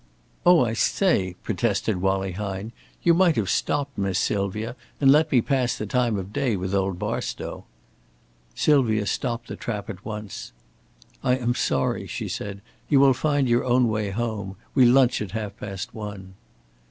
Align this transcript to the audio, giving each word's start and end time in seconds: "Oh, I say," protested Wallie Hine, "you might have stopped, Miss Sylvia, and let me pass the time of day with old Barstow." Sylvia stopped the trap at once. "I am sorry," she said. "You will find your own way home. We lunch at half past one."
"Oh, 0.47 0.65
I 0.65 0.73
say," 0.73 1.35
protested 1.43 1.97
Wallie 2.01 2.31
Hine, 2.31 2.71
"you 3.03 3.13
might 3.13 3.35
have 3.35 3.51
stopped, 3.51 3.99
Miss 3.99 4.17
Sylvia, 4.17 4.75
and 4.99 5.11
let 5.11 5.31
me 5.31 5.41
pass 5.41 5.77
the 5.77 5.85
time 5.85 6.17
of 6.17 6.33
day 6.33 6.55
with 6.55 6.73
old 6.73 6.97
Barstow." 6.97 7.65
Sylvia 8.55 9.05
stopped 9.05 9.47
the 9.47 9.55
trap 9.55 9.91
at 9.91 10.03
once. 10.03 10.53
"I 11.23 11.35
am 11.37 11.53
sorry," 11.53 12.07
she 12.07 12.27
said. 12.27 12.61
"You 12.89 12.99
will 12.99 13.13
find 13.13 13.47
your 13.47 13.63
own 13.63 13.89
way 13.89 14.09
home. 14.09 14.55
We 14.73 14.85
lunch 14.85 15.21
at 15.21 15.33
half 15.37 15.55
past 15.57 15.93
one." 15.93 16.33